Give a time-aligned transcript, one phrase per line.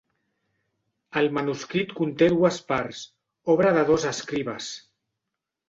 [1.21, 3.03] El manuscrit conté dues parts,
[3.57, 4.75] obra de dos escribes.